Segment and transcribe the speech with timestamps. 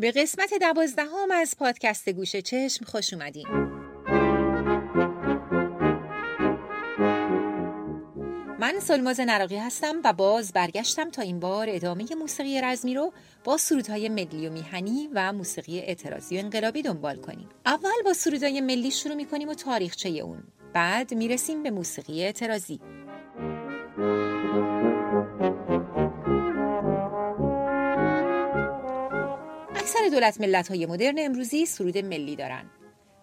[0.00, 3.48] به قسمت دوازدهم از پادکست گوش چشم خوش اومدین.
[8.60, 13.12] من سلماز نراقی هستم و باز برگشتم تا این بار ادامه موسیقی رزمی رو
[13.44, 17.48] با سرودهای ملی و میهنی و موسیقی اعتراضی و انقلابی دنبال کنیم.
[17.66, 20.42] اول با سرودهای ملی شروع می‌کنیم و تاریخچه اون.
[20.74, 22.80] بعد می‌رسیم به موسیقی اعتراضی.
[29.88, 32.70] اکثر دولت ملت های مدرن امروزی سرود ملی دارن.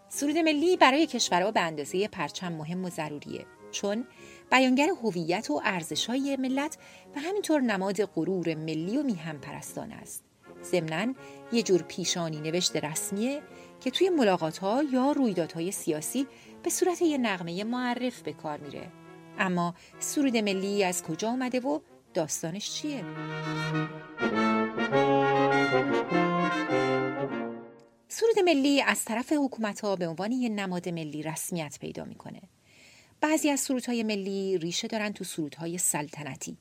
[0.10, 4.08] سرود ملی برای کشورها به اندازه پرچم مهم و ضروریه چون
[4.52, 6.78] بیانگر هویت و ارزشهای ملت
[7.16, 10.24] و همینطور نماد غرور ملی و میهم پرستان است.
[10.64, 11.14] ضمناً
[11.52, 13.42] یه جور پیشانی نوشت رسمیه
[13.84, 16.28] که توی ملاقات ها یا رویدادهای سیاسی
[16.64, 18.92] به صورت یه نغمه معرف به کار میره.
[19.40, 21.80] اما سرود ملی از کجا اومده و
[22.14, 23.04] داستانش چیه؟
[28.08, 32.42] سرود ملی از طرف حکومت ها به عنوان یه نماد ملی رسمیت پیدا می‌کنه.
[33.22, 36.58] بعضی از سرودهای ملی ریشه دارن تو سرودهای سلطنتی.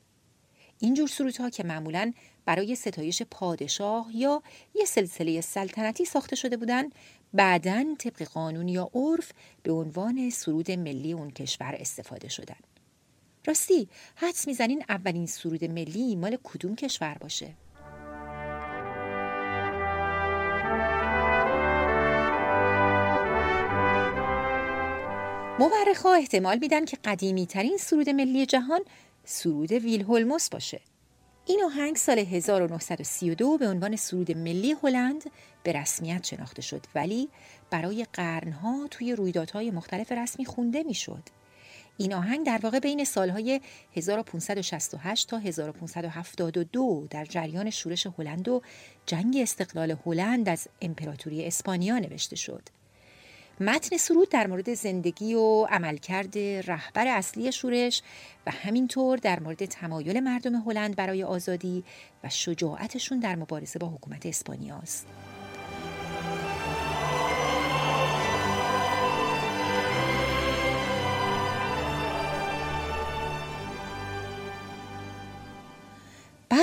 [0.79, 2.13] اینجور سرودها که معمولا
[2.45, 4.43] برای ستایش پادشاه یا
[4.75, 6.89] یه سلسله سلطنتی ساخته شده بودن
[7.33, 9.31] بعدا طبق قانون یا عرف
[9.63, 12.59] به عنوان سرود ملی اون کشور استفاده شدن.
[13.45, 17.53] راستی حدس می‌زنین اولین سرود ملی مال کدوم کشور باشه؟
[25.59, 28.81] مورخ احتمال میدن که قدیمی ترین سرود ملی جهان
[29.25, 30.81] سرود ویلهولموس باشه.
[31.45, 35.23] این آهنگ سال 1932 به عنوان سرود ملی هلند
[35.63, 37.29] به رسمیت شناخته شد ولی
[37.69, 41.23] برای قرنها توی رویدادهای مختلف رسمی خونده می‌شد.
[41.97, 43.61] این آهنگ در واقع بین سالهای
[43.95, 48.61] 1568 تا 1572 در جریان شورش هلند و
[49.05, 52.74] جنگ استقلال هلند از امپراتوری اسپانیا نوشته شد.
[53.59, 58.01] متن سرود در مورد زندگی و عملکرد رهبر اصلی شورش
[58.47, 61.83] و همینطور در مورد تمایل مردم هلند برای آزادی
[62.23, 65.07] و شجاعتشون در مبارزه با حکومت اسپانیا است.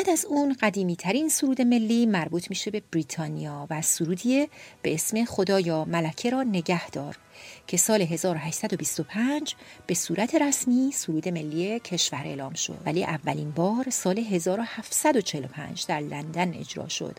[0.03, 4.49] بعد از اون قدیمی ترین سرود ملی مربوط میشه به بریتانیا و سرودیه
[4.83, 7.19] به اسم خدایا ملکه را نگه دار
[7.67, 9.55] که سال 1825
[9.87, 16.55] به صورت رسمی سرود ملی کشور اعلام شد ولی اولین بار سال 1745 در لندن
[16.55, 17.17] اجرا شد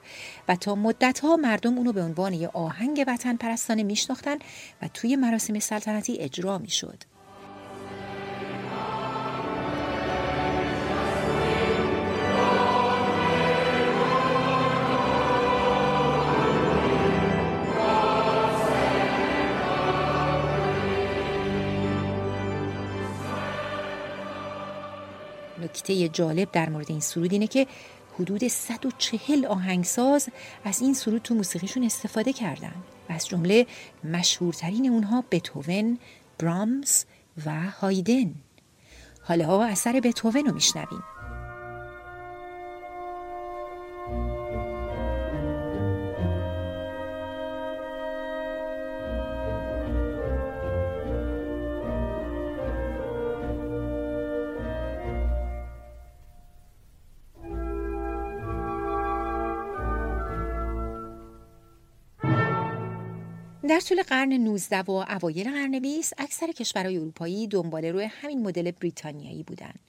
[0.48, 4.38] و تا مدتها مردم اونو به عنوان یه آهنگ وطن پرستانه میشناختن
[4.82, 7.13] و توی مراسم سلطنتی اجرا می‌شد.
[25.74, 27.68] نکته جالب در مورد این سرود اینه که
[28.20, 30.30] حدود 140 آهنگساز
[30.64, 32.74] از این سرود تو موسیقیشون استفاده کردن
[33.10, 33.66] از جمله
[34.04, 36.00] مشهورترین اونها بتوون،
[36.40, 37.06] برامز
[37.46, 37.52] و
[37.82, 38.36] هایدن.
[39.22, 41.04] حالا اثر بتوون رو میشنویم.
[63.74, 68.72] در طول قرن 19 و اوایل قرن 20 اکثر کشورهای اروپایی دنباله روی همین مدل
[68.72, 69.80] بریتانیایی بودند.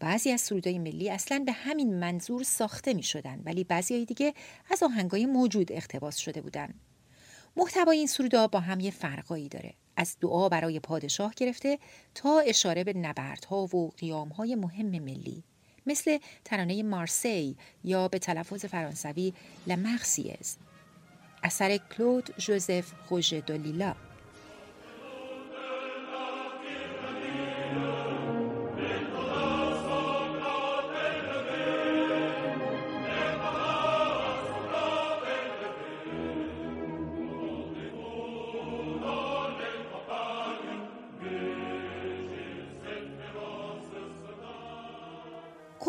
[0.00, 4.34] بعضی از سرودهای ملی اصلا به همین منظور ساخته می شدن ولی بعضی های دیگه
[4.70, 6.74] از آهنگای موجود اقتباس شده بودن.
[7.56, 9.74] محتوای این سرودها با هم یه فرقایی داره.
[9.96, 11.78] از دعا برای پادشاه گرفته
[12.14, 15.44] تا اشاره به نبردها و قیامهای مهم ملی.
[15.86, 19.32] مثل ترانه مارسی یا به تلفظ فرانسوی
[19.66, 20.56] لمخسیز
[21.42, 23.94] اثر کلود جوزف خوژه دولیلا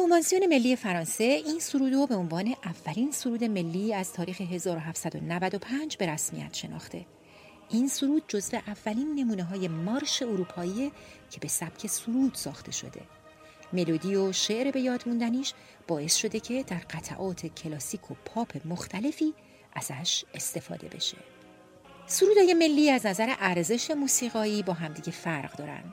[0.08, 6.54] کنوانسیون ملی فرانسه این سرود به عنوان اولین سرود ملی از تاریخ 1795 به رسمیت
[6.54, 7.06] شناخته.
[7.70, 10.92] این سرود جزو اولین نمونه های مارش اروپایی
[11.32, 13.02] که به سبک سرود ساخته شده.
[13.74, 15.54] ملودی و شعر به یاد موندنیش
[15.88, 19.34] باعث شده که در قطعات کلاسیک و پاپ مختلفی
[19.74, 21.18] ازش استفاده بشه
[22.06, 25.84] سرودای ملی از نظر ارزش موسیقایی با همدیگه فرق دارن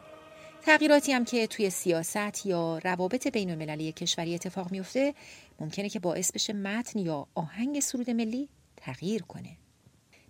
[0.66, 5.14] تغییراتی هم که توی سیاست یا روابط بین المللی کشوری اتفاق میفته
[5.60, 9.56] ممکنه که باعث بشه متن یا آهنگ سرود ملی تغییر کنه.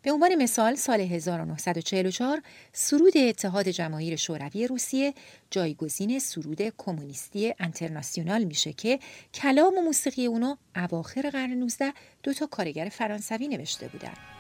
[0.03, 2.43] به عنوان مثال سال 1944
[2.73, 5.15] سرود اتحاد جماهیر شوروی روسیه
[5.51, 8.99] جایگزین سرود کمونیستی انترناسیونال میشه که
[9.35, 11.93] کلام و موسیقی اونو اواخر قرن 19
[12.23, 14.34] دو تا کارگر فرانسوی نوشته بودن.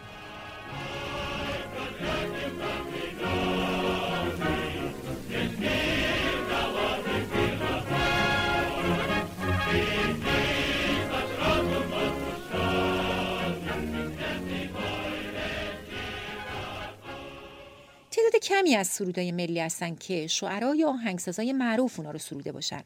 [18.45, 22.83] کمی از سرودای ملی هستن که شعرا یا آهنگسازای معروف اونا رو سروده باشن.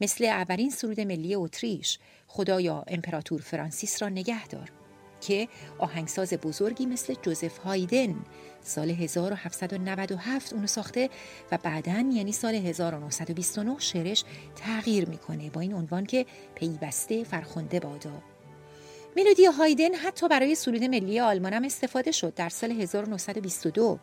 [0.00, 4.72] مثل اولین سرود ملی اتریش خدایا امپراتور فرانسیس را نگه دار
[5.20, 8.16] که آهنگساز بزرگی مثل جوزف هایدن
[8.62, 11.10] سال 1797 اونو ساخته
[11.52, 14.24] و بعدا یعنی سال 1929 شعرش
[14.56, 18.22] تغییر می‌کنه با این عنوان که پیوسته فرخنده بادا
[19.16, 23.98] ملودی هایدن حتی برای سرود ملی آلمان هم استفاده شد در سال 1922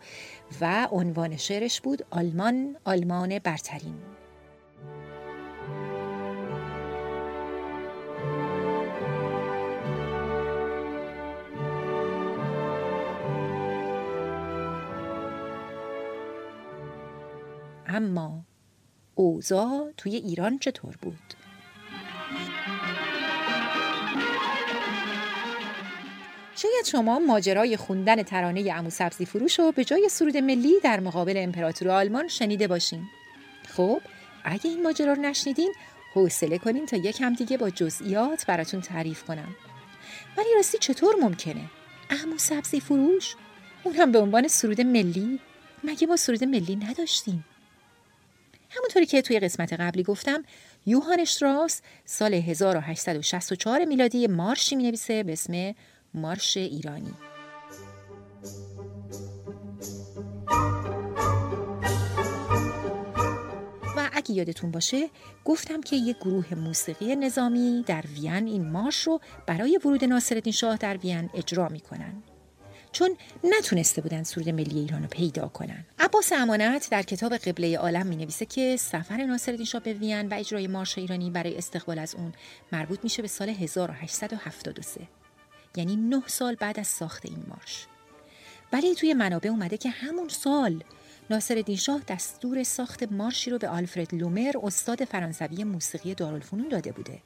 [0.62, 3.96] و عنوان شعرش بود آلمان آلمان برترین
[17.88, 18.46] اما
[19.16, 21.45] اوضاع توی ایران چطور بود؟
[26.66, 31.34] شاید شما ماجرای خوندن ترانه عمو سبزی فروش رو به جای سرود ملی در مقابل
[31.38, 33.04] امپراتور آلمان شنیده باشین.
[33.76, 34.02] خب
[34.44, 35.74] اگه این ماجرا رو نشنیدین
[36.14, 39.56] حوصله کنین تا یک هم دیگه با جزئیات براتون تعریف کنم.
[40.38, 41.66] ولی راستی چطور ممکنه؟
[42.10, 43.36] عمو سبزی فروش؟
[43.84, 45.40] اون هم به عنوان سرود ملی؟
[45.84, 47.46] مگه ما سرود ملی نداشتیم؟
[48.70, 50.44] همونطوری که توی قسمت قبلی گفتم
[50.86, 55.74] یوهان اشتراس سال 1864 میلادی مارشی می نویسه به اسم
[56.16, 57.14] مارش ایرانی.
[63.98, 65.10] و اگه یادتون باشه
[65.46, 70.78] گفتم که یک گروه موسیقی نظامی در وین این مارش رو برای ورود ناصرالدین شاه
[70.78, 72.24] در وین اجرا می‌کنن.
[72.92, 75.86] چون نتونسته بودن سرود ملی ایران رو پیدا کنن.
[76.00, 80.34] عباس امانت در کتاب قبله عالم می نویسه که سفر ناصرالدین شاه به وین و
[80.34, 82.34] اجرای مارش ایرانی برای استقبال از اون
[82.72, 85.08] مربوط میشه به سال 1873
[85.78, 87.88] یعنی نه سال بعد از ساخت این مارش.
[88.74, 90.84] ولی توی منابع اومده که همون سال
[91.30, 97.20] ناصر شاه دستور ساخت مارشی رو به آلفرد لومر استاد فرانسوی موسیقی دارالفنون داده بوده.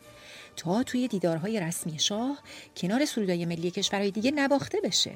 [0.55, 2.39] تا توی دیدارهای رسمی شاه
[2.77, 5.11] کنار سرودای ملی کشورهای دیگه نواخته بشه.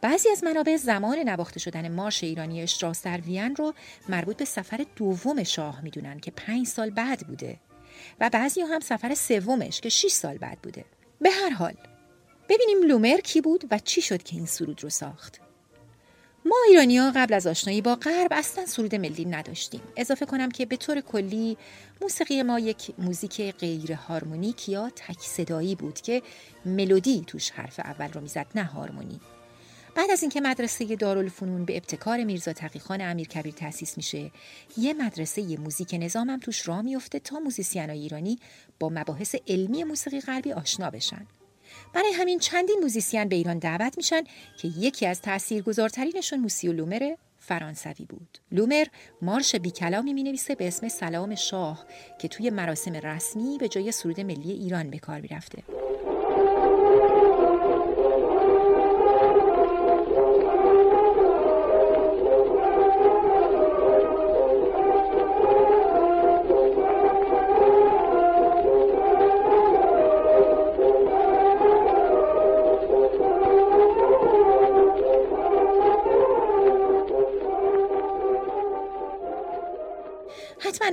[0.00, 3.74] بعضی از منابع زمان نواخته شدن مارش ایرانی اشتراس در وین رو
[4.08, 7.58] مربوط به سفر دوم شاه می‌دونن که پنج سال بعد بوده
[8.20, 10.84] و بعضی هم سفر سومش که 6 سال بعد بوده.
[11.20, 11.74] به هر حال
[12.48, 15.40] ببینیم لومر کی بود و چی شد که این سرود رو ساخت.
[16.44, 19.80] ما ایرانی قبل از آشنایی با غرب اصلا سرود ملی نداشتیم.
[19.96, 21.56] اضافه کنم که به طور کلی
[22.00, 26.22] موسیقی ما یک موزیک غیر هارمونیک یا تک صدایی بود که
[26.64, 29.20] ملودی توش حرف اول رو می‌زد نه هارمونی.
[29.94, 34.30] بعد از اینکه مدرسه دارالفنون به ابتکار میرزا تقیخان امیر کبیر تأسیس میشه
[34.76, 38.38] یه مدرسه موزیک نظام هم توش راه میفته تا موزیسینای ایرانی
[38.80, 41.26] با مباحث علمی موسیقی غربی آشنا بشن.
[41.92, 44.22] برای همین چندین موزیسین به ایران دعوت میشن
[44.58, 48.38] که یکی از تاثیرگذارترینشون موسیو لومر فرانسوی بود.
[48.52, 48.84] لومر
[49.22, 51.86] مارش بیکلامی می نویسه به اسم سلام شاه
[52.18, 55.62] که توی مراسم رسمی به جای سرود ملی ایران به کار می‌رفته.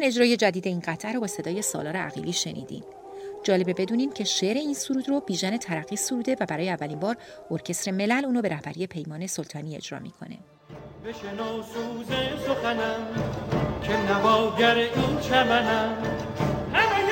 [0.09, 2.83] اجرای جدید این قطعه رو با صدای سالار عقیلی شنیدین.
[3.43, 7.17] جالبه بدونین که شعر این سرود رو بیژن ترقی سروده و برای اولین بار
[7.51, 10.37] ارکستر ملل اونو به رهبری پیمان سلطانی اجرا می‌کنه.
[11.05, 12.07] بشنو سوز
[12.45, 13.07] سخنم
[13.83, 15.97] که نواگر این چمنم
[16.73, 17.03] همه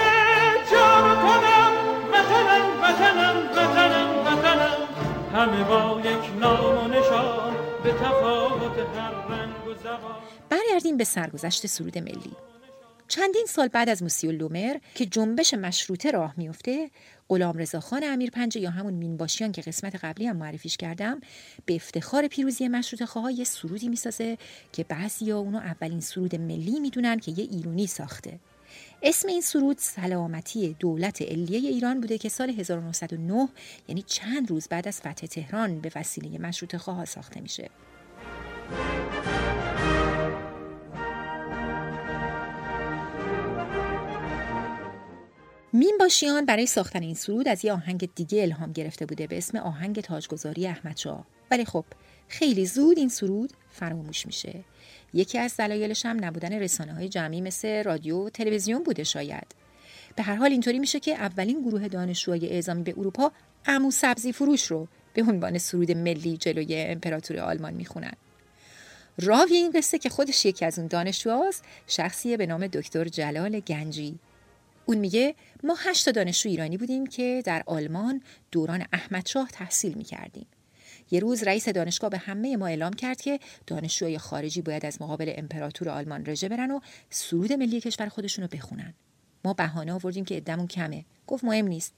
[0.72, 1.74] جان کنم
[2.14, 4.78] وطنم وطنم وطنم وطنم
[5.34, 10.16] همه با یک نام و نشان به تفاوت هر رنگ و زبان
[10.50, 12.36] برگردیم به سرگذشت سرود ملی
[13.08, 16.90] چندین سال بعد از موسیو لومر که جنبش مشروطه راه میفته
[17.30, 21.20] غلام رضاخان امیر پنجه یا همون مینباشیان که قسمت قبلی هم معرفیش کردم
[21.66, 24.38] به افتخار پیروزی مشروطه خواه یه سرودی می‌سازه
[24.72, 28.40] که بعضیا اونو اولین سرود ملی می‌دونن که یه ایرونی ساخته
[29.04, 33.48] اسم این سرود سلامتی دولت علیه ایران بوده که سال 1909
[33.88, 37.70] یعنی چند روز بعد از فتح تهران به وسیله مشروط خواه ساخته میشه.
[45.74, 49.58] مین باشیان برای ساختن این سرود از یه آهنگ دیگه الهام گرفته بوده به اسم
[49.58, 51.86] آهنگ تاجگذاری احمدشاه ولی خب
[52.28, 54.64] خیلی زود این سرود فراموش میشه.
[55.14, 59.56] یکی از دلایلش هم نبودن رسانه های جمعی مثل رادیو و تلویزیون بوده شاید.
[60.16, 63.32] به هر حال اینطوری میشه که اولین گروه دانشجوهای اعزامی به اروپا
[63.66, 68.14] عمو سبزی فروش رو به عنوان سرود ملی جلوی امپراتور آلمان می‌خونن.
[69.18, 74.20] راوی این قصه که خودش یکی از اون دانشجوهاست شخصیه به نام دکتر جلال گنجی.
[74.90, 80.48] اون میگه ما هشت دانشجو ایرانی بودیم که در آلمان دوران احمدشاه تحصیل می‌کردیم.
[81.12, 85.34] یه روز رئیس دانشگاه به همه ما اعلام کرد که دانشجوهای خارجی باید از مقابل
[85.38, 86.80] امپراتور آلمان رژه برن و
[87.10, 88.94] سرود ملی کشور خودشون رو بخونن.
[89.46, 91.06] ما بهانه آوردیم که عدمون کمه.
[91.28, 91.94] گفت مهم نیست.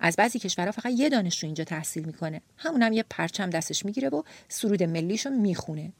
[0.00, 2.42] از بعضی کشورها فقط یه دانشجو اینجا تحصیل می‌کنه.
[2.56, 5.92] همون هم یه پرچم دستش می‌گیره و سرود ملیشو می‌خونه.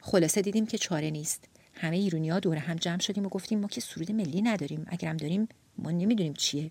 [0.00, 1.44] خلاصه دیدیم که چاره نیست.
[1.80, 4.86] همه ایرونیا دور هم جمع شدیم و گفتیم ما که سرود ملی نداریم.
[4.88, 6.70] اگرم داریم ما نمی‌دونیم چیه.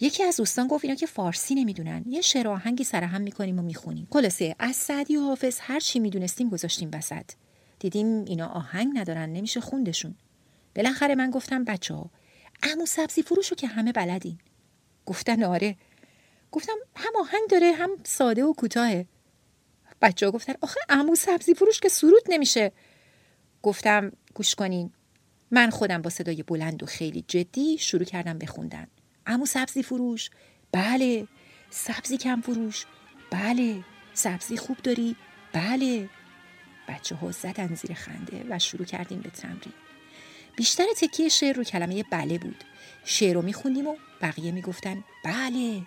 [0.00, 2.04] یکی از دوستان گفت اینا که فارسی نمی‌دونن.
[2.06, 4.08] یه شعر آهنگی سرهم می‌کنیم و می‌خونیم.
[4.12, 7.30] خلاصه از سعدی و حافظ هر چی می‌دونستیم گذاشتیم وسط.
[7.78, 10.14] دیدیم اینا آهنگ ندارن نمیشه خوندشون.
[10.76, 12.10] بالاخره من گفتم بچه ها
[12.62, 14.38] امو سبزی فروشو که همه بلدین.
[15.06, 15.76] گفتن آره.
[16.52, 19.06] گفتم هم آهنگ داره هم ساده و کوتاهه.
[20.02, 22.72] بچه ها گفتن آخه امو سبزی فروش که سرود نمیشه.
[23.62, 24.92] گفتم گوش کنین.
[25.50, 28.86] من خودم با صدای بلند و خیلی جدی شروع کردم بخوندن
[29.26, 30.30] امو سبزی فروش.
[30.72, 31.26] بله.
[31.70, 32.86] سبزی کم فروش.
[33.30, 33.84] بله.
[34.14, 35.16] سبزی خوب داری.
[35.52, 36.08] بله.
[36.88, 39.74] بچه ها زدن زیر خنده و شروع کردیم به تمرین.
[40.56, 42.64] بیشتر تکیه شعر رو کلمه بله بود.
[43.04, 45.82] شعر رو میخوندیم و بقیه می‌گفتن بله.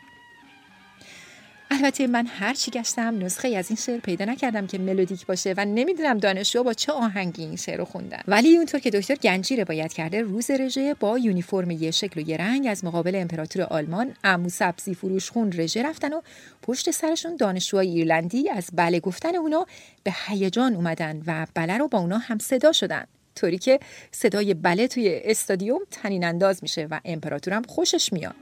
[1.82, 5.66] البته من هر چی گشتم نسخه از این شعر پیدا نکردم که ملودیک باشه و
[5.66, 8.22] نمی‌دونم دانشجو با چه آهنگی این شعر رو خوندن.
[8.28, 12.38] ولی اونطور که دکتر گنجی روایت کرده روز رژه با یونیفرم یه شکل و یه
[12.38, 16.22] رنگ از مقابل امپراتور آلمان عمو سبزی فروش خون رژه رفتن و
[16.62, 19.66] پشت سرشون دانشجوهای ایرلندی از بله گفتن اونا
[20.04, 23.04] به هیجان اومدن و بله رو با اونا هم صدا شدن.
[23.36, 23.80] طوری که
[24.12, 28.36] صدای بله توی استادیوم تنین انداز میشه و امپراتورم خوشش میاد.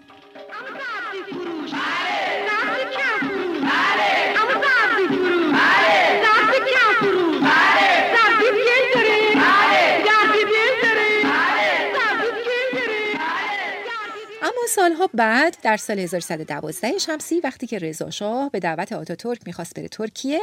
[14.75, 19.87] سالها بعد در سال 1112 شمسی وقتی که رضا شاه به دعوت آتاتورک می‌خواست بره
[19.87, 20.39] ترکیه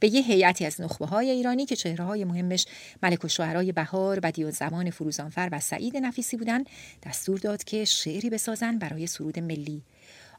[0.00, 2.66] به یه هیئتی از نخبه های ایرانی که چهره های مهمش
[3.02, 6.64] ملک و شعرهای بهار و زمان فروزانفر و سعید نفیسی بودن
[7.06, 9.82] دستور داد که شعری بسازن برای سرود ملی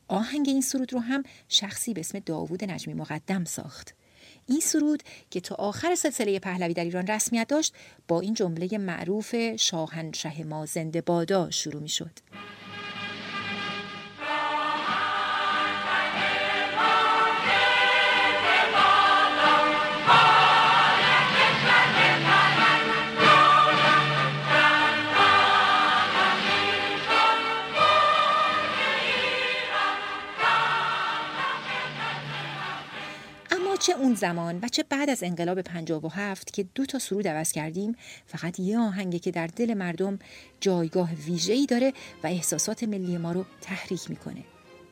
[0.08, 3.96] آهنگ این سرود رو هم شخصی به اسم داوود نجمی مقدم ساخت
[4.48, 7.74] این سرود که تا آخر سلسله پهلوی در ایران رسمیت داشت
[8.08, 12.12] با این جمله معروف شاهنشه ما زنده بادا شروع می شد.
[33.86, 37.96] چه اون زمان و چه بعد از انقلاب 57 که دو تا سرود عوض کردیم
[38.26, 40.20] فقط یه آهنگه که در دل مردم
[40.60, 44.44] جایگاه ویژه‌ای داره و احساسات ملی ما رو تحریک می‌کنه.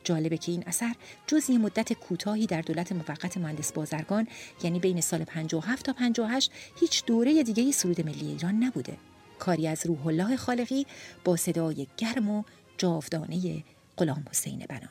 [0.04, 0.94] جالبه که این اثر
[1.26, 4.28] جز یه مدت کوتاهی در دولت موقت مهندس بازرگان
[4.62, 8.96] یعنی بین سال 57 تا 58 هیچ دوره دیگه سرود ملی ایران نبوده.
[9.38, 10.86] کاری از روح الله خالقی
[11.24, 12.42] با صدای گرم و
[12.78, 13.64] جاودانه
[13.96, 14.88] غلام حسین بنان.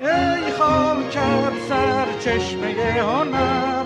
[0.00, 3.84] ای خاکر سر چشمه هنر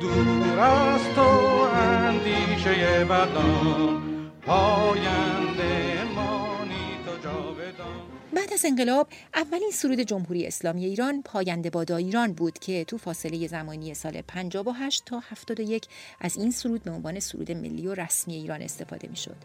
[0.00, 1.28] دور از تو
[1.74, 4.02] اندیشه بدان
[4.46, 5.86] پاینده
[8.32, 13.46] بعد از انقلاب اولین سرود جمهوری اسلامی ایران پاینده بادا ایران بود که تو فاصله
[13.46, 15.86] زمانی سال 58 تا 71
[16.20, 19.36] از این سرود به عنوان سرود ملی و رسمی ایران استفاده می شد.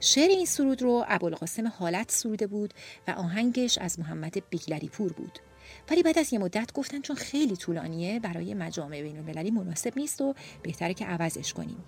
[0.00, 2.74] شعر این سرود رو ابوالقاسم حالت سروده بود
[3.08, 5.38] و آهنگش از محمد بیگلری پور بود.
[5.90, 10.20] ولی بعد از یه مدت گفتن چون خیلی طولانیه برای مجامع بین المللی مناسب نیست
[10.20, 11.84] و بهتره که عوضش کنیم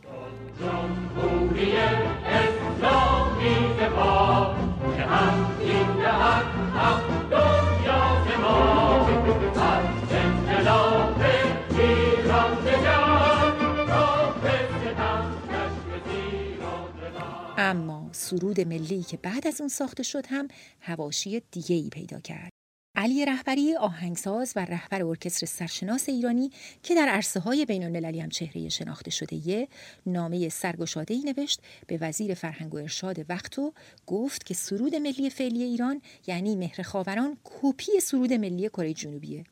[17.69, 20.49] اما سرود ملی که بعد از اون ساخته شد هم
[20.81, 22.51] هواشی دیگه ای پیدا کرد.
[22.97, 26.51] علی رهبری آهنگساز و رهبر ارکستر سرشناس ایرانی
[26.83, 29.69] که در عرصه های بین المللی هم چهره شناخته شده یه
[30.07, 33.73] نامه سرگشاده ای نوشت به وزیر فرهنگ و ارشاد وقت و
[34.07, 39.45] گفت که سرود ملی فعلی ایران یعنی مهر خاوران کپی سرود ملی کره جنوبیه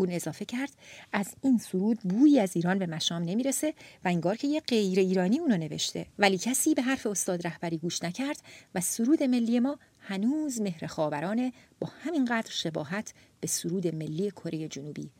[0.00, 0.70] اون اضافه کرد.
[1.12, 5.38] از این سرود بویی از ایران به مشام نمی‌رسه و انگار که یه غیر ایرانی
[5.38, 6.06] اونو نوشته.
[6.18, 8.42] ولی کسی به حرف استاد رهبری گوش نکرد
[8.74, 15.10] و سرود ملی ما هنوز مهر خاورانه با همینقدر شباهت به سرود ملی کره جنوبی.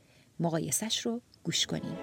[0.40, 1.98] مقایسش رو گوش کنیم.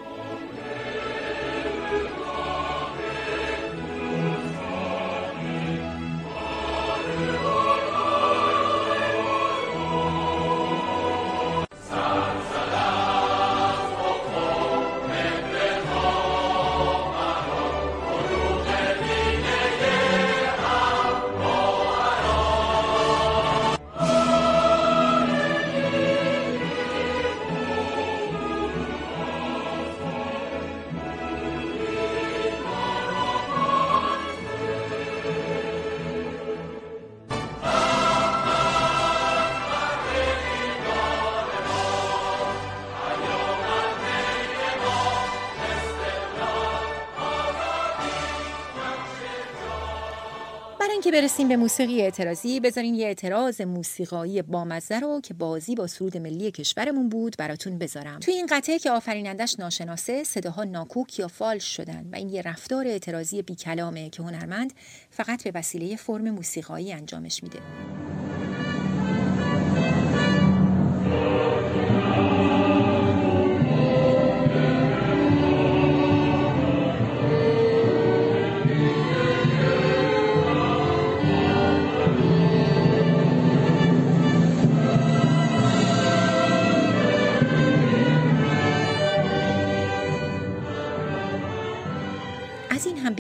[51.08, 56.18] که برسیم به موسیقی اعتراضی بذارین یه اعتراض موسیقایی بامزه رو که بازی با سرود
[56.18, 58.20] ملی کشورمون بود براتون بذارم.
[58.20, 62.88] توی این قطعه که آفرینندش ناشناسه صداها ناکوک یا فالش شدن و این یه رفتار
[62.88, 64.74] اعتراضی بی کلامه که هنرمند
[65.10, 67.60] فقط به وسیله فرم موسیقایی انجامش میده.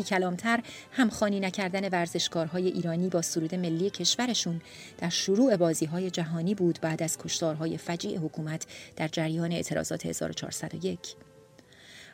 [0.07, 0.59] کلامتر
[0.91, 4.61] همخانی نکردن ورزشکارهای ایرانی با سرود ملی کشورشون
[4.97, 8.65] در شروع بازی های جهانی بود بعد از کشتارهای فجیع حکومت
[8.95, 10.99] در جریان اعتراضات 1401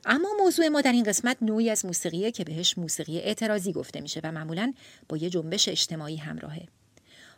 [0.05, 4.21] اما موضوع ما در این قسمت نوعی از موسیقیه که بهش موسیقی اعتراضی گفته میشه
[4.23, 4.73] و معمولا
[5.09, 6.67] با یه جنبش اجتماعی همراهه.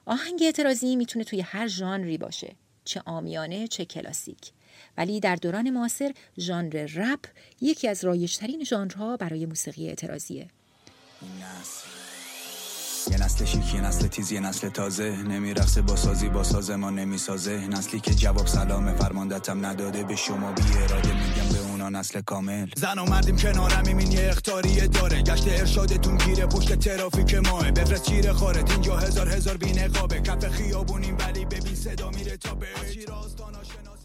[0.06, 4.52] آهنگ اعتراضی می‌تونه توی هر ژانری باشه چه آمیانه چه کلاسیک.
[4.98, 7.20] ولی در دوران معاصر ژانر رپ
[7.62, 10.48] یکی از رایجترین ژانرها برای موسیقی اعتراضیه.
[13.12, 15.12] یه نسل شیک یه نسل تیز یه نسل تازه.
[15.12, 17.68] نمیرقصه با سازی با ساز ما نمی‌سازه.
[17.68, 20.52] نسلی که جواب سلام فرماندتم نداده به شما.
[20.52, 22.68] بی اراده میگم به اونا نسل کامل.
[22.76, 25.22] زن و مردیم کنارم این یه اختاریه داره.
[25.22, 27.72] گشت ارشادتون گیره پشت ترافیک ماه.
[27.72, 28.72] بفرست چیره خارت.
[28.72, 32.68] اینجا هزار هزار بی نقابه کف خیابونیم ولی ببین صدا میره تا به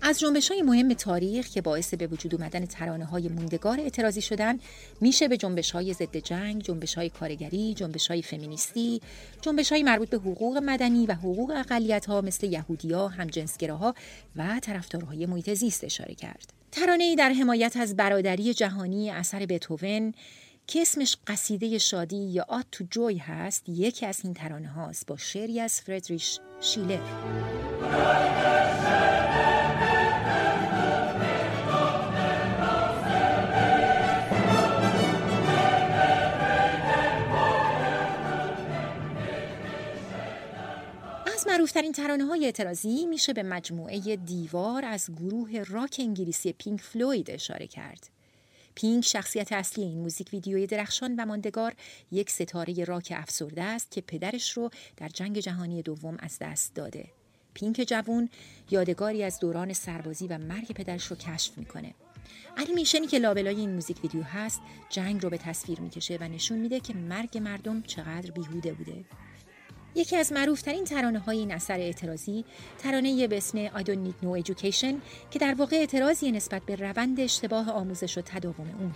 [0.02, 4.58] از جنبش های مهم تاریخ که باعث به وجود اومدن ترانه های موندگار اعتراضی شدن
[5.00, 9.00] میشه به جنبش های ضد جنگ، جنبش های کارگری، جنبش های فمینیستی،
[9.42, 13.94] جنبش های مربوط به حقوق مدنی و حقوق اقلیت ها مثل یهودی ها، همجنسگراها
[14.36, 16.52] و طرفدارهای محیط زیست اشاره کرد.
[16.72, 20.14] ترانه در حمایت از برادری جهانی اثر بتوون
[20.66, 25.16] که اسمش قصیده شادی یا آت تو جوی هست یکی از این ترانه هاست با
[25.16, 27.00] شعری از فردریش شیلر
[41.50, 47.66] معروفترین ترانه های اعتراضی میشه به مجموعه دیوار از گروه راک انگلیسی پینک فلوید اشاره
[47.66, 48.10] کرد.
[48.74, 51.74] پینک شخصیت اصلی این موزیک ویدیوی درخشان و ماندگار
[52.12, 57.04] یک ستاره راک افسرده است که پدرش رو در جنگ جهانی دوم از دست داده.
[57.54, 58.28] پینک جوون
[58.70, 61.94] یادگاری از دوران سربازی و مرگ پدرش رو کشف می‌کنه.
[62.56, 64.60] انیمیشنی که لابلای این موزیک ویدیو هست
[64.90, 69.04] جنگ رو به تصویر می‌کشه و نشون میده که مرگ مردم چقدر بیهوده بوده
[69.94, 72.44] یکی از معروفترین ترانه های این اثر اعتراضی
[72.79, 74.94] ترانه به اسم I don't need no education
[75.31, 78.94] که در واقع اعتراضی نسبت به روند اشتباه آموزش و تداوم اون.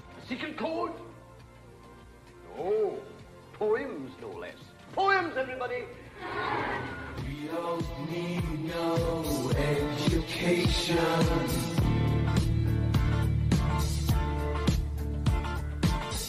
[7.26, 9.14] We don't need no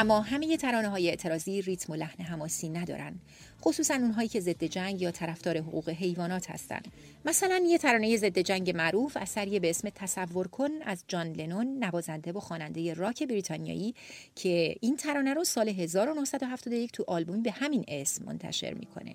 [0.00, 3.14] اما همه ترانه های اعتراضی ریتم و لحن حماسی ندارن
[3.62, 6.88] خصوصا اونهایی که ضد جنگ یا طرفدار حقوق حیوانات هستند
[7.24, 12.32] مثلا یه ترانه ضد جنگ معروف اثری به اسم تصور کن از جان لنون نوازنده
[12.32, 13.94] و خواننده راک بریتانیایی
[14.34, 19.14] که این ترانه رو سال 1971 تو آلبومی به همین اسم منتشر می‌کنه.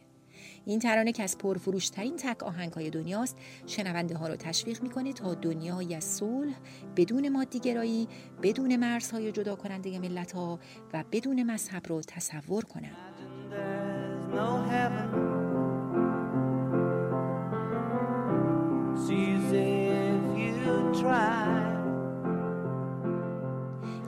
[0.66, 5.34] این ترانه که از پرفروشترین تک آهنگ های دنیاست شنونده ها رو تشویق می‌کنه تا
[5.34, 6.54] دنیای از صلح
[6.96, 8.08] بدون مادیگرایی
[8.44, 10.60] بدون مرزهای جدا کننده ملت ها
[10.94, 13.14] و بدون مذهب رو تصور کنند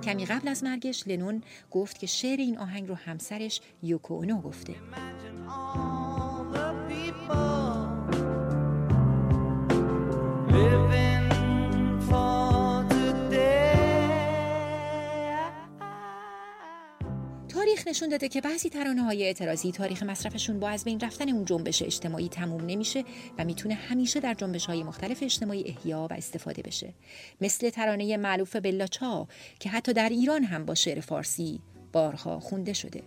[0.04, 4.76] کمی قبل از مرگش لنون گفت که شعر این آهنگ رو همسرش یوکو اونو گفته.
[17.88, 21.82] نشون داده که بعضی ترانه های اعتراضی تاریخ مصرفشون با از بین رفتن اون جنبش
[21.82, 23.04] اجتماعی تموم نمیشه
[23.38, 26.93] و می‌تونه همیشه در جنبش های مختلف اجتماعی احیا و استفاده بشه
[27.41, 29.28] مثل ترانه معروف بلاچا
[29.60, 31.60] که حتی در ایران هم با شعر فارسی
[31.93, 33.04] بارها خونده شده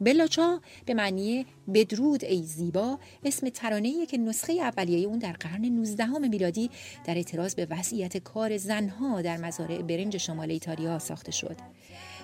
[0.00, 6.06] بلاچا به معنی بدرود ای زیبا اسم ترانه‌ای که نسخه اولیه اون در قرن 19
[6.18, 6.70] میلادی
[7.04, 11.56] در اعتراض به وضعیت کار زنها در مزارع برنج شمال ایتالیا ساخته شد.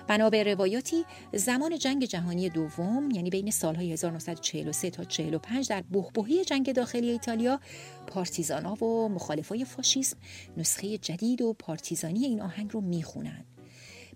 [0.07, 6.45] بنا به روایاتی زمان جنگ جهانی دوم یعنی بین سالهای 1943 تا 45 در بحبوحی
[6.45, 7.59] جنگ داخلی ایتالیا
[8.07, 10.17] پارتیزانا و مخالفای فاشیسم
[10.57, 13.45] نسخه جدید و پارتیزانی این آهنگ رو می‌خونند.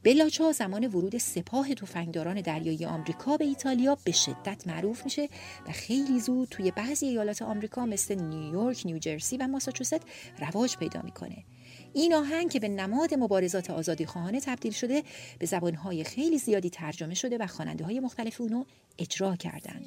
[0.04, 5.30] بلاچا زمان ورود سپاه تفنگداران دریایی آمریکا به ایتالیا به شدت معروف میشه
[5.68, 10.02] و خیلی زود توی بعضی ایالات آمریکا مثل نیویورک، نیوجرسی و ماساچوست
[10.40, 11.44] رواج پیدا می‌کنه.
[11.94, 15.04] این آهنگ که به نماد مبارزات آزادی خواهانه تبدیل شده
[15.40, 18.64] به زبانهای خیلی زیادی ترجمه شده و خواننده های مختلف اونو
[19.00, 19.82] اجرا کردن.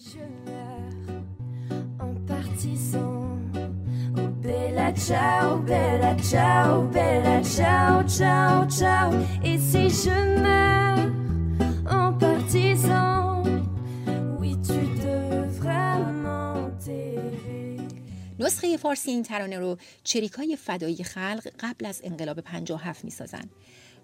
[18.61, 23.51] نسخه فارسی این ترانه رو چریکای فدایی خلق قبل از انقلاب 57 می‌سازن.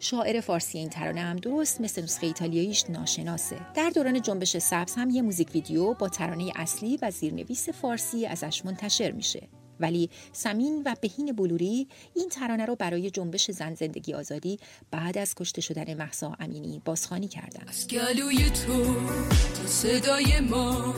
[0.00, 3.56] شاعر فارسی این ترانه هم درست مثل نسخه ایتالیاییش ناشناسه.
[3.74, 8.64] در دوران جنبش سبز هم یه موزیک ویدیو با ترانه اصلی و زیرنویس فارسی ازش
[8.64, 9.48] منتشر میشه.
[9.80, 14.58] ولی سمین و بهین بلوری این ترانه رو برای جنبش زن زندگی آزادی
[14.90, 17.68] بعد از کشته شدن محسا امینی بازخوانی کردن.
[17.68, 18.96] از گلوی تو
[19.66, 20.94] صدای ما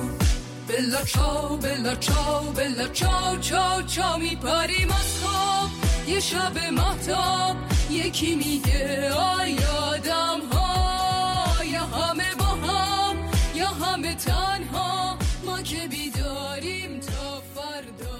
[0.69, 5.71] بلا چاو بلا چاو بلا چاو چاو چاو میپریم از خواب.
[6.09, 7.57] یه شب ماتاب
[7.91, 13.17] یکی میگه آی آدم ها یا همه با هم
[13.55, 15.19] یا همه تنها.
[15.47, 18.19] ما که بیداریم تا فردا.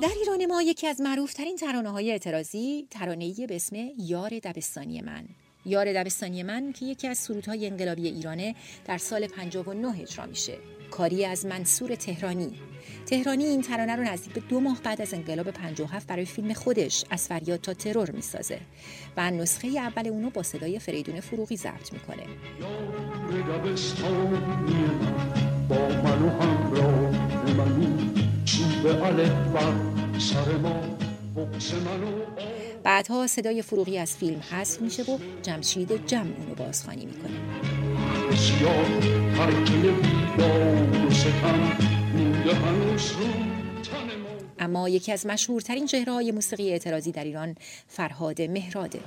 [0.00, 5.24] در ایران ما یکی از معروفترین ترانه های اعتراضی ترانه به اسم یار دبستانی من.
[5.64, 10.58] یار دبستانی من که یکی از سرودهای انقلابی ایرانه در سال 59 اجرا میشه.
[10.90, 12.58] کاری از منصور تهرانی.
[13.06, 17.04] تهرانی این ترانه رو نزدیک به دو ماه بعد از انقلاب 57 برای فیلم خودش
[17.10, 18.60] از فریاد تا ترور می‌سازه
[19.16, 22.22] و نسخه اول اونو با صدای فریدون فروغی ضبط می‌کنه.
[32.82, 37.40] بعدها صدای فروغی از فیلم حذف میشه و جمشید جمع اونو بازخوانی می‌کنه.
[44.58, 47.54] اما یکی از مشهورترین چهره های موسیقی اعتراضی در ایران
[47.88, 49.00] فرهاد مهراده.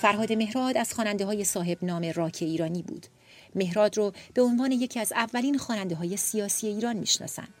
[0.00, 3.06] فرهاد مهراد از خواننده های صاحب نام راک ایرانی بود.
[3.54, 7.54] مهراد رو به عنوان یکی از اولین خواننده های سیاسی ایران می‌شناسند.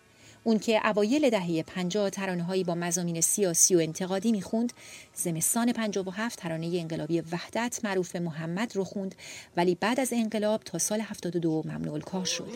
[0.44, 4.72] اون که اوایل دهه 50 ترانه هایی با مزامین سیاسی و انتقادی می‌خوند
[5.14, 9.14] زمستان 57 ترانه انقلابی وحدت معروف به محمد رو خوند
[9.56, 12.48] ولی بعد از انقلاب تا سال 72 ممنوع کار شد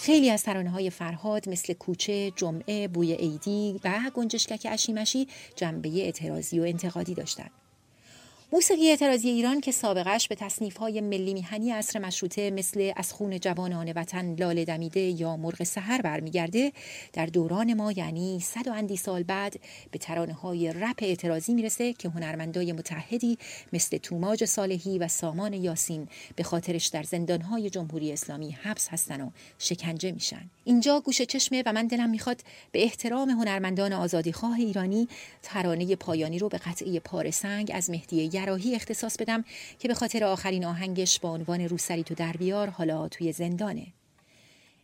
[0.00, 6.60] خیلی از ترانه های فرهاد مثل کوچه، جمعه، بوی عیدی و گنجشکک اشیمشی جنبه اعتراضی
[6.60, 7.50] و انتقادی داشتند.
[8.54, 13.40] موسیقی اعتراضی ایران که سابقش به تصنیف های ملی میهنی عصر مشروطه مثل از خون
[13.40, 16.72] جوانان وطن لال دمیده یا مرغ سحر برمیگرده
[17.12, 19.60] در دوران ما یعنی صد و اندی سال بعد
[19.90, 23.38] به ترانه های رپ اعتراضی می‌رسه که هنرمندای متحدی
[23.72, 29.30] مثل توماج صالحی و سامان یاسین به خاطرش در زندانهای جمهوری اسلامی حبس هستن و
[29.58, 30.50] شکنجه میشن.
[30.64, 32.40] اینجا گوش چشمه و من دلم می‌خواد
[32.72, 35.08] به احترام هنرمندان آزادیخواه ایرانی
[35.42, 39.44] ترانه پایانی رو به قطعه پارسنگ از مهدی گراهی اختصاص بدم
[39.78, 43.86] که به خاطر آخرین آهنگش با عنوان روسری تو در بیار حالا توی زندانه.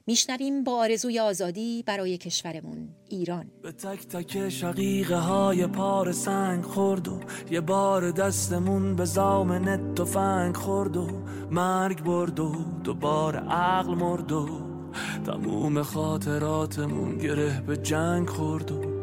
[0.06, 3.46] میشنویم با آرزوی آزادی برای کشورمون ایران.
[3.62, 10.56] به تک تک شقیقه های پار سنگ خورد و یه بار دستمون به زامن تفنگ
[10.56, 11.06] خورد و
[11.50, 14.48] مرگ برد و دوبار عقل مرد و
[15.26, 18.97] تموم خاطراتمون گره به جنگ خورد و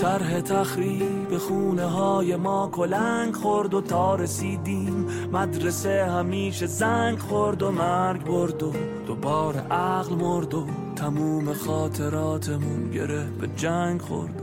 [0.00, 5.06] طرح تخریب خونه های ما کلنگ خورد و تا رسیدیم.
[5.32, 8.72] مدرسه همیشه زنگ خورد و مرگ برد و
[9.06, 14.42] دوباره عقل مرد و تموم خاطراتمون گره به جنگ خورد.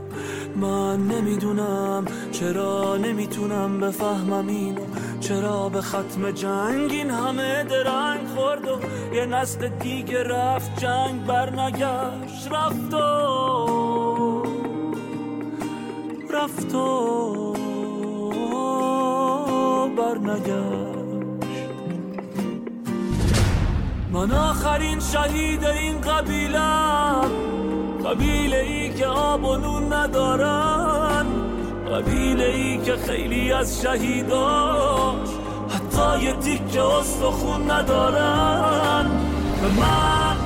[0.56, 4.80] من نمی‌دونم چرا نمی‌تونم بفهمم اینو.
[5.20, 8.78] چرا به ختم جنگ این همه درنگ خورد و
[9.14, 13.59] یه نسل دیگه رفت جنگ برنگشت رفت و
[16.32, 17.54] رفت و
[19.96, 21.00] برنگشت.
[24.12, 27.30] من آخرین شهید این قبیلم
[28.06, 31.26] قبیله ای که آب و نون ندارن
[31.92, 35.28] قبیله ای که خیلی از شهیداش
[35.68, 36.80] حتی یه تیکه
[37.22, 39.10] خون ندارن.
[39.62, 40.36] به من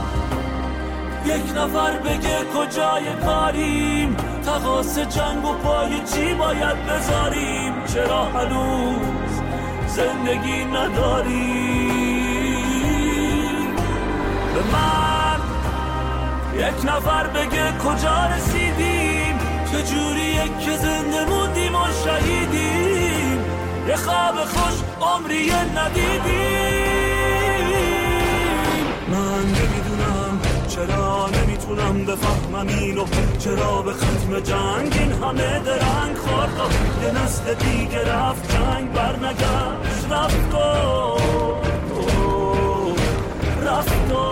[1.26, 4.16] یک نفر بگه کجای کاریم.
[4.46, 9.40] تقاس جنگ و پای چی باید بذاریم؟ چرا هنوز
[9.86, 11.84] زندگی نداریم؟
[14.54, 15.40] به من
[16.54, 19.38] یک نفر بگه کجا رسیدیم؟
[19.72, 23.44] چجوریه که زنده موندیم و شهیدیم؟
[23.88, 26.84] یه خواب خوش عمری ندیدیم.
[29.08, 31.28] من نمی‌دونم چرا
[31.64, 33.04] نمی‌تونم بفهمم اینو.
[33.38, 40.10] چرا به ختم جنگ این همه درنگ خورد؟ و یه نسل دیگه رفت جنگ برنگشت.
[40.10, 40.56] رفت و
[43.66, 44.23] رفت و